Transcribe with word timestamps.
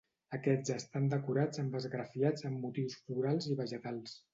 Aquests 0.37 0.73
estan 0.75 1.05
decorats 1.11 1.63
amb 1.65 1.79
esgrafiats 1.83 2.51
amb 2.53 2.67
motius 2.67 3.01
florals 3.07 3.55
i 3.55 3.65
vegetals. 3.67 4.23